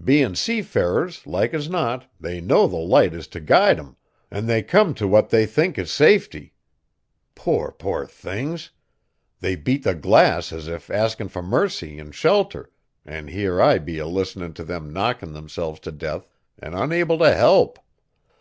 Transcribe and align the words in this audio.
Bein' 0.00 0.36
seafarers, 0.36 1.26
like 1.26 1.52
as 1.52 1.68
not, 1.68 2.08
they 2.20 2.40
know 2.40 2.68
the 2.68 2.76
Light 2.76 3.12
is 3.12 3.26
t' 3.26 3.40
guide 3.40 3.80
'em, 3.80 3.96
an' 4.30 4.46
they 4.46 4.62
come 4.62 4.94
t' 4.94 5.04
what 5.04 5.30
they 5.30 5.44
think 5.44 5.76
is 5.76 5.90
safety. 5.90 6.54
Poor, 7.34 7.72
poor 7.72 8.06
things! 8.06 8.70
They 9.40 9.56
beat 9.56 9.82
the 9.82 9.96
glass 9.96 10.52
as 10.52 10.68
if 10.68 10.88
askin' 10.88 11.26
fur 11.26 11.42
mercy, 11.42 11.98
an' 11.98 12.12
shelter, 12.12 12.70
an' 13.04 13.26
here 13.26 13.60
I 13.60 13.78
be 13.78 13.98
a 13.98 14.06
listenin' 14.06 14.52
t' 14.54 14.62
them 14.62 14.92
knockin' 14.92 15.32
themselves 15.32 15.80
t' 15.80 15.90
death 15.90 16.28
an' 16.60 16.74
unable 16.74 17.18
t' 17.18 17.24
help. 17.32 17.80